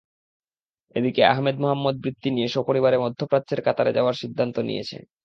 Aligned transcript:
এদিকে 0.95 1.21
আহমেদ 1.25 1.55
মোহাম্মদ 1.61 1.95
বৃত্তি 2.03 2.29
নিয়ে 2.31 2.49
সপরিবারে 2.55 2.97
মধ্যপ্রাচ্যের 2.97 3.61
কাতারে 3.65 3.91
যাওয়ার 3.93 4.15
সিদ্ধান্ত 4.21 4.55
নিয়েছে। 4.67 4.97